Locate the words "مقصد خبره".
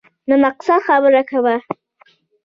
0.43-1.21